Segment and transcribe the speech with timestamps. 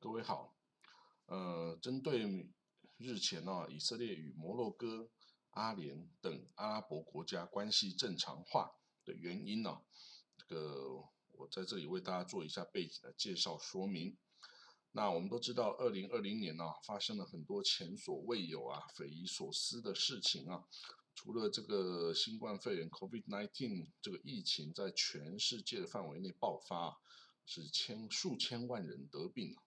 [0.00, 0.54] 各位好，
[1.26, 2.22] 呃，针对
[2.98, 5.10] 日前呢，以色列与摩洛哥、
[5.50, 8.70] 阿联等阿拉伯国家关系正常化
[9.04, 9.82] 的原因呢，
[10.36, 14.16] 这个我在这里为大家做一下背景的介绍说明。
[14.92, 20.64] 那我们都知道，二零二零年呢，发生了很多前所未有啊、匪夷所思的事情啊。
[21.16, 27.00] 除了这个新冠肺炎 （COVID-19） 这个疫情在全世界的范围内爆发。
[27.50, 29.62] 是千数千万人得病了。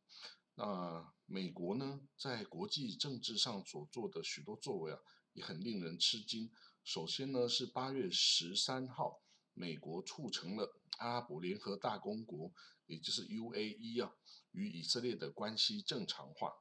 [0.64, 5.00] 那美国呢，在国际政治上所做的许多作为啊，
[5.34, 6.52] 也很令人吃惊。
[6.84, 9.24] 首先呢，是八月十三号，
[9.56, 12.54] 美国促成了阿拉伯联合大公国，
[12.86, 14.14] 也就是 UAE 啊，
[14.52, 16.54] 与以色列的关系正常化。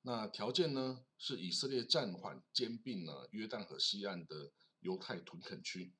[0.00, 5.92] 那条件呢，是以色列暂缓兼并了约旦河西岸的犹太屯垦区。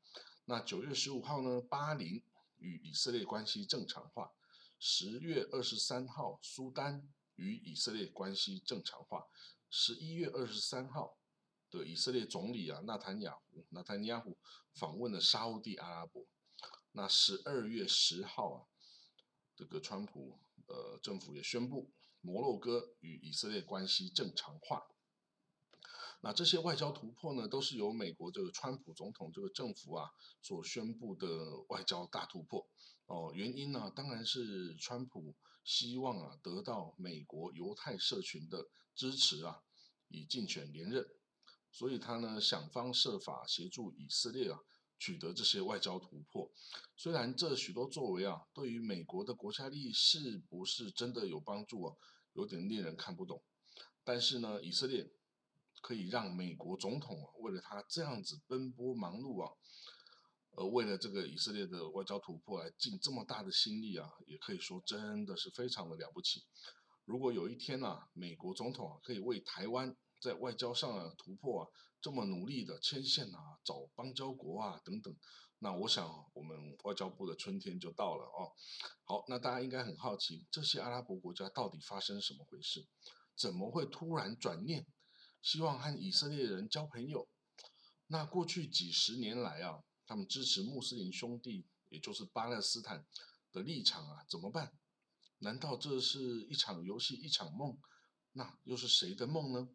[0.46, 2.24] 那九月十五号呢，巴林。
[2.62, 4.32] 与以色列关系正常化。
[4.82, 9.26] 十月二十三号，苏丹与以色列关系正常化。
[9.68, 11.18] 十一月二十三号
[11.70, 14.38] 的以色列总理啊，纳坦雅胡，纳坦雅胡
[14.72, 16.26] 访问了沙地阿拉伯。
[16.92, 18.58] 那十二月十号啊，
[19.54, 24.89] 这个川普呃政府也宣布，摩洛哥与以色列关系正常化。
[26.22, 30.10] 那这些外交突破呢，都是由美国这个川普总统这个政府啊
[30.42, 31.26] 所宣布的
[31.68, 32.68] 外交大突破
[33.06, 33.32] 哦。
[33.34, 39.62] 原因呢，当然是川普希望啊得到美国犹太社群的支持啊，
[40.08, 41.06] 以竞选连任，
[41.72, 44.60] 所以他呢想方设法协助以色列啊
[44.98, 46.52] 取得这些外交突破。
[46.96, 51.96] 虽然这许多作为啊，对于美国的国家利益是不是真的有帮助啊，
[52.34, 53.42] 有点令人看不懂。
[54.04, 55.10] 但是呢，以色列。
[55.80, 59.52] 可以让美国总统啊，为了他这样子奔波忙碌啊，
[60.56, 66.42] 呃，为了这个以色列的外交突破来尽这么大的心力啊，也可以说真的是非常的了不起。
[67.04, 71.68] 如果有一天啊，美国总统啊可以为台湾在外交上啊突破啊
[72.00, 75.14] 这么努力的牵线啊，找邦交国啊等等，
[75.58, 78.52] 那我想我们外交部的春天就到了哦。
[79.04, 82.86] 好，那大家应该很好奇，这些阿拉伯国家到底发生什么回事？
[83.36, 84.86] 怎么会突然转念？
[85.42, 87.28] 希望和以色列人交朋友。
[88.08, 93.06] 那过去几十年来啊，他们支持穆斯林兄弟，也就是巴勒斯坦
[93.52, 94.72] 的立场啊，怎么办？
[95.38, 97.78] 难道这是一场游戏，一场梦？
[98.32, 99.68] 那又是谁的梦呢？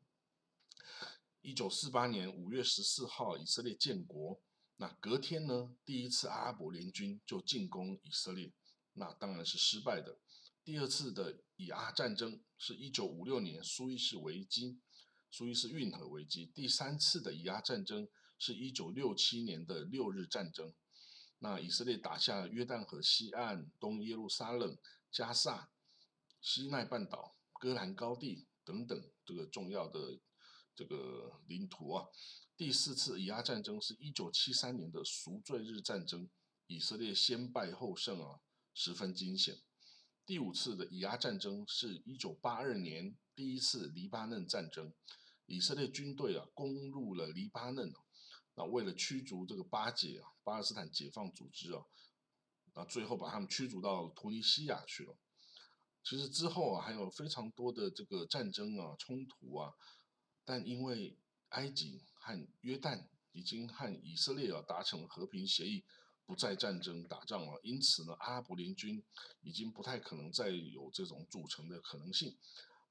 [1.42, 4.42] 一九四八年五月十四号，以色列建国。
[4.78, 8.54] 那隔天呢，第一次阿拉伯联军就进攻以色列，
[8.94, 10.20] 那当然是失败的。
[10.64, 14.82] 第二次的以阿战争是一九五六年苏伊士危机。
[15.38, 18.08] 苏伊士运河危机，第三次的以阿战争
[18.40, 20.74] 是一九六七年的六日战争。
[21.40, 24.78] 那以色列打下约旦河西岸、东耶路撒冷、
[25.12, 25.70] 加萨、
[26.40, 30.18] 西奈半岛、戈兰高地等等这个重要的
[30.74, 32.08] 这个领土啊。
[32.56, 36.30] 第四次以阿战争是一九七三年的赎罪日战争，
[36.68, 38.40] 以色列先败后胜啊，
[38.74, 39.58] 十分惊险。
[40.26, 44.94] 第五次的以阿战争是一九八二年第一次黎巴嫩战争。
[45.48, 47.94] 以色列军队啊攻入了黎巴嫩
[48.56, 51.84] 那为了驱逐这个巴解啊巴勒斯坦解放组织啊，
[52.74, 55.16] 那最后把他们驱逐到突尼西亚去了。
[56.04, 59.74] 其实之后啊还有非常多的这个战争啊冲突啊，
[60.44, 61.18] 但因为
[61.50, 65.84] 埃及和约旦已经和以色列啊达成了和平协议，
[66.26, 69.04] 不再战争打仗了，因此呢阿拉伯联军
[69.42, 72.38] 已经不太可能再有这种组成的可能性。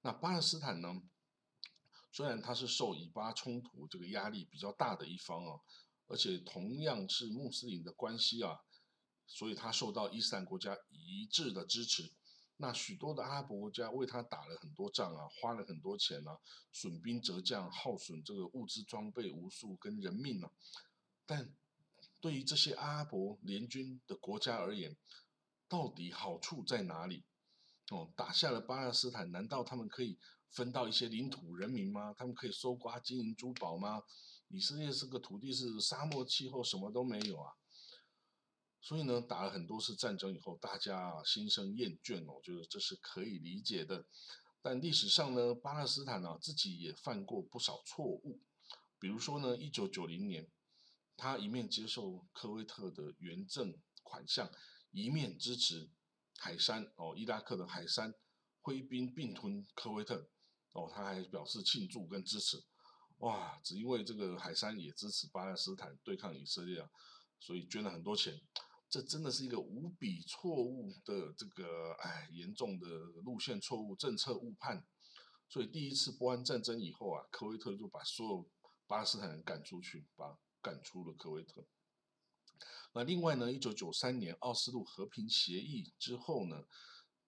[0.02, 1.02] 那巴勒斯坦呢？
[2.14, 5.60] 虽然他是受以巴冲突这个压力比较大的一方啊，
[6.06, 8.60] 而且同样是穆斯林的关系啊，
[9.26, 12.12] 所以他受到伊斯兰国家一致的支持。
[12.58, 16.38] 那许多的阿拉伯国家为他打了很多仗啊，花了很多钱啊，
[16.70, 20.48] 损兵折将，耗损这个物资装备无数跟人命啊。
[21.26, 21.52] 但
[22.20, 24.96] 对于这些阿拉伯联军的国家而言，
[25.68, 27.24] 到底好处在哪里？
[27.90, 30.16] 哦，打下了巴勒斯坦，难道他们可以
[30.54, 32.14] 分到一些领土人民吗？
[32.16, 34.02] 他们可以搜刮金银珠宝吗？
[34.48, 37.52] 以色列这个土地是沙漠气候，什么都没有啊。
[38.80, 44.06] 所以呢，打了很多次战争以后，大家心生厌倦哦，觉得这是可以理解的。
[44.62, 48.40] 但历史上呢，巴勒斯坦呢自己也犯过不少错误，
[48.98, 50.48] 比如说呢，一九九零年，
[51.16, 54.50] 他一面接受科威特的援赠款项，
[54.92, 55.90] 一面支持。
[56.36, 58.14] 海山哦，伊拉克的海山
[58.60, 60.28] 挥兵并吞科威特
[60.74, 62.62] 哦，他还表示庆祝跟支持，
[63.18, 63.58] 哇！
[63.64, 66.90] 只因为这个海山也支持巴勒斯坦对抗以色列啊，
[67.40, 68.40] 所以捐了很多钱。
[68.90, 72.86] 这真的是一个无比错误的这个哎严重的
[73.24, 74.86] 路线错误、政策误判。
[75.48, 78.50] 所以第一次波湾战争以后啊，科威特就把所有
[78.86, 81.66] 巴勒斯坦人赶出去，把赶出了科威特。
[82.92, 86.64] 那另外呢，一九九三年奥斯陆和平协议之后呢，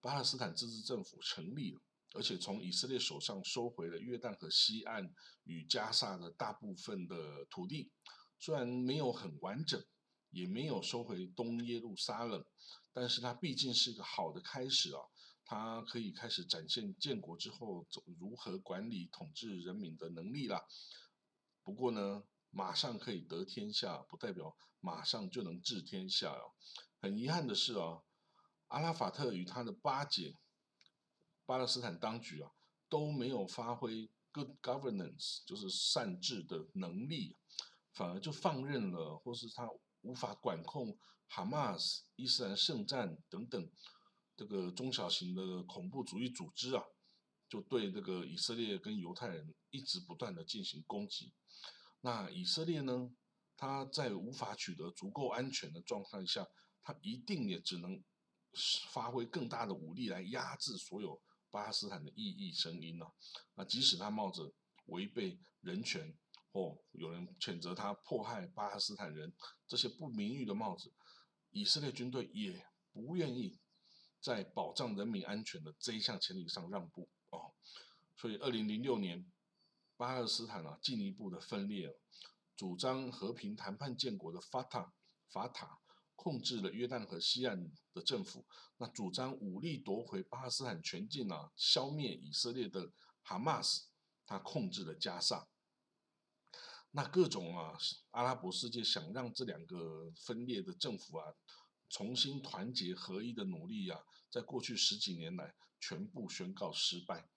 [0.01, 1.81] 巴勒斯坦自治政府成立了，
[2.13, 5.13] 而且从以色列手上收回了约旦河西岸
[5.43, 7.91] 与加沙的大部分的土地，
[8.39, 9.83] 虽然没有很完整，
[10.29, 12.43] 也没有收回东耶路撒冷，
[12.93, 15.01] 但是它毕竟是一个好的开始啊，
[15.45, 17.85] 它可以开始展现建国之后
[18.19, 20.63] 如何管理统治人民的能力啦。
[21.63, 26.53] 不过呢，马上可以得天下，不代表马上就能治天下哦。
[26.99, 28.01] 很遗憾的是啊，
[28.67, 30.33] 阿拉法特与他的巴解
[31.47, 32.51] 巴勒斯坦当局啊，
[32.87, 37.35] 都没有发挥 good governance，就是善治的能力，
[37.93, 39.67] 反而就放任了，或是他
[40.01, 40.95] 无法管控
[41.27, 43.71] 哈马斯、伊斯兰圣战等等
[44.35, 46.83] 这个中小型的恐怖主义组织啊，
[47.49, 51.33] 就对这个以色列跟犹太人一直不断的进行攻击。
[52.01, 53.09] 那以色列呢？
[53.59, 56.45] 他在无法取得足够安全的状态下，
[56.83, 58.03] 他一定也只能
[58.91, 63.05] 发挥更大的武力来压制所有巴勒斯坦的异议声音呢。
[63.55, 64.53] 那即使他冒着
[64.85, 66.17] 违背人权
[66.51, 69.33] 或有人谴责他迫害巴勒斯坦人
[69.67, 70.93] 这些不名誉的帽子，
[71.51, 73.59] 以色列军队也不愿意
[74.21, 77.53] 在保障人民安全的这一项前提上让步哦。
[78.15, 79.31] 所以，二零零六年。
[79.99, 81.89] 巴勒斯坦啊，进一步的分裂，
[82.55, 84.93] 主张和平谈判建国的法塔
[85.31, 85.79] 法塔
[86.17, 92.91] 控制了约旦河西岸的政府，那主张武力夺回巴勒斯坦全境啊，消灭以色列的
[93.21, 93.85] 哈马斯，
[94.25, 95.47] 他控制了加沙。
[96.91, 97.77] 那各种啊，
[98.11, 101.33] 阿拉伯世界想让这两个分裂的政府啊，
[101.87, 107.29] 重新团结合一的努力啊，在过去十几年来全部宣告失败。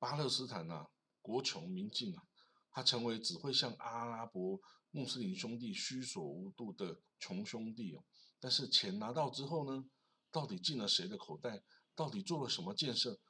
[0.00, 0.88] 巴勒斯坦啊。
[1.24, 2.26] 国穷民尽啊，
[2.68, 4.60] 他成为只会向阿拉伯
[4.92, 8.04] 穆斯林兄弟虚所无度的穷兄弟哦。
[8.38, 9.84] 但是钱拿到之后呢，
[10.30, 11.64] 到底进了谁的口袋？
[11.94, 13.20] 到底做了什么建设？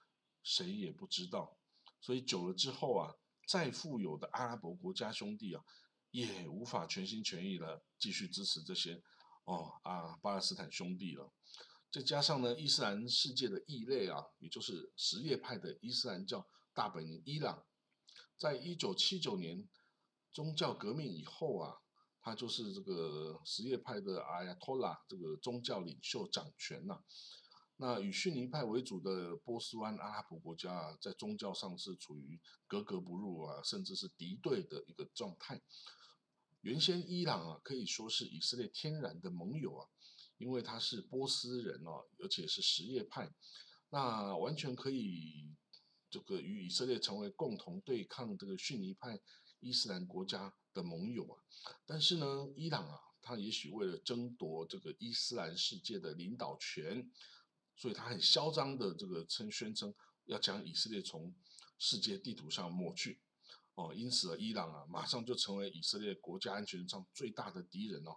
[0.43, 1.59] 谁也不知道。
[2.01, 3.15] 所以久了之后啊，
[3.47, 5.65] 再富有的阿拉伯国家兄弟啊，
[6.11, 9.03] 也无法全心全意的继续支持这些
[9.45, 11.33] 哦啊巴勒斯坦兄弟了。
[11.91, 17.65] 再加上呢，伊斯兰世界的异类啊，也就是什叶派的伊斯兰教大本营伊朗。
[18.39, 19.69] 在一九七九年
[20.33, 21.77] 宗教革命以后啊，
[22.21, 27.03] 他就是这个什叶派的阿亚托拉这个宗教领袖掌权呐。
[27.77, 35.61] 那以逊尼派为主的波斯湾阿拉伯国家啊，在宗教上是处于格格不入啊，甚至是敌对的一个状态。
[36.61, 39.89] 原先伊朗啊可以说是以色列天然的盟友啊，
[40.39, 43.33] 因为他是波斯人哦，而且是什叶派，
[43.91, 45.55] 那完全可以。
[46.11, 49.19] 这个与以色列成为共同对抗这个逊尼派
[49.63, 51.39] 伊斯兰国家的盟友啊，
[51.87, 57.09] 但是呢，伊朗啊，他也许为了争夺这个伊斯兰世界的领导权，
[57.77, 59.95] 所以他很嚣张的这个称宣称
[60.25, 61.33] 要将以色列从
[61.79, 63.21] 世界地图上抹去
[63.77, 68.17] 哦，因此啊，伊朗啊，马上就成为以色列国家安全上最大的敌人哦。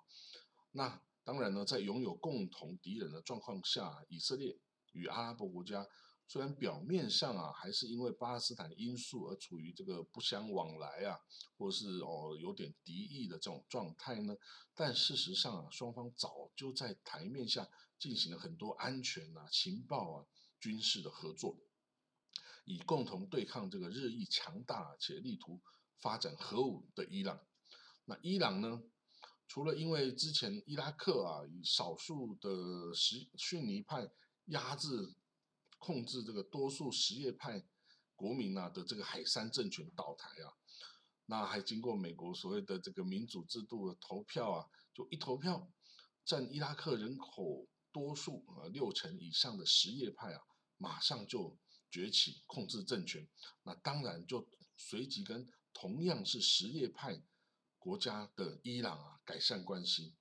[0.72, 4.58] 那当然呢，在拥有共同敌人的状况下，以色列
[4.94, 5.88] 与阿拉伯国家。
[6.28, 11.20] 虽然表面上啊，还是因为巴勒斯坦因素而处于这个不相往来啊，
[11.56, 14.36] 或是哦有点敌意的这种状态呢，
[14.74, 17.70] 但事实上啊，双方早就在台面下
[18.00, 20.26] 进行了很多安全啊、情报啊、
[20.60, 21.56] 军事的合作，
[22.66, 25.62] 以共同对抗这个日益强大且力图
[26.00, 27.40] 发展核武的伊朗。
[28.06, 28.82] 那伊朗呢，
[29.48, 34.10] 除了因为之前伊拉克啊，以少数的什逊尼派
[34.46, 35.14] 压制。
[35.78, 37.66] 控制这个多数什叶派
[38.16, 40.54] 国民啊的这个海山政权倒台啊，
[41.26, 45.70] 那还经过美国所谓的这个民主制度的投票啊，就一投票，
[46.24, 50.42] 占伊拉克人口多数啊六成以上的什叶派啊，
[50.78, 51.58] 马上就
[51.92, 53.28] 崛起控制政权，
[53.64, 57.22] 那当然就随即跟同样是什叶派
[57.78, 60.16] 国家的伊朗啊改善关系。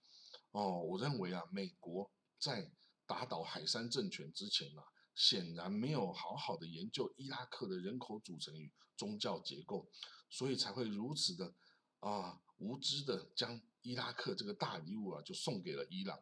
[0.50, 2.70] 哦，我认为啊，美国在
[3.06, 4.82] 打倒海山政权之前啊。
[5.14, 9.90] 显然没有好好的研究伊拉克的人口组成与宗教结构，
[10.28, 11.54] 所以才会如此的
[12.00, 16.18] 啊无知的将伊拉克这个大礼物啊就送给了伊朗，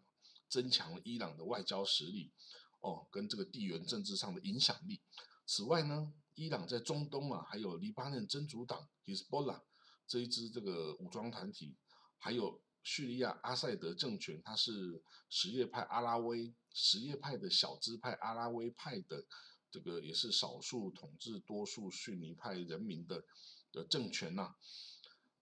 [0.49, 2.33] 增强了伊朗的外交实力
[2.81, 5.01] 哦跟这个地缘政治上的影响力。
[5.47, 9.63] 此外呢，伊朗在中东啊还有黎巴嫩真主党 Hezbollah
[10.07, 11.77] 这一支这个武装团体，
[12.19, 19.25] 还有叙利亚阿塞德政权，它是什叶派阿拉维什叶派的小支派阿拉维派的
[19.71, 23.25] 这个也是少数统治多数逊尼派人民的
[23.73, 24.55] 的政权呐，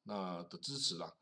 [0.05, 1.17] 那的支持啦。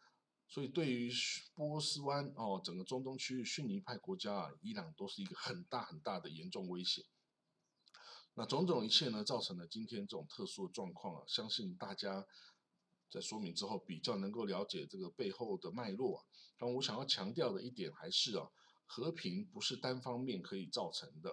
[0.51, 1.13] 所以对于
[1.55, 7.05] 波斯湾哦，整个中东区域逊尼派国家啊，伊朗都是一个很大很大的严重威胁。
[8.35, 12.27] 那种种一切呢，造成了今天这种特殊的状况啊，相信大家
[13.11, 16.25] 在说明之后比较能够了解这个背后的脉络啊。
[16.59, 18.49] 但我想要强调的一点还是啊，
[18.87, 21.31] 和平不是单方面可以造成的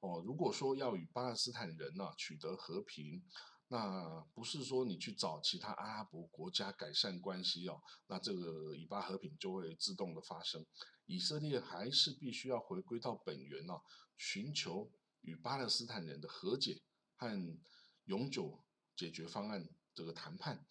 [0.00, 0.22] 哦。
[0.24, 3.22] 如果说要与巴勒斯坦人呢取得和平，
[3.68, 10.64] 那不是说你去找其他阿拉伯国家改善关系哦，那这个以巴和平就会自动的发生。
[11.06, 13.80] 以色列还是必须要回归到本源哦，
[14.16, 16.80] 寻求与巴勒斯坦人的和解
[17.16, 17.58] 和
[18.04, 18.64] 永久
[18.96, 20.64] 解决方案这个谈判，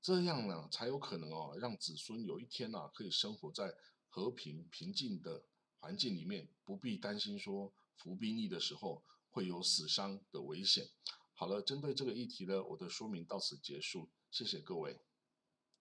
[0.00, 3.74] 这样呢才有可能哦，让子孙有一天呢可以生活在
[4.08, 5.44] 和平平静的
[5.78, 10.88] 环境里面，不必担心说服兵役的时候会有死伤的危险。
[11.34, 15.07] 好了，针对这个议题呢，我的说明到此结束，谢谢各位。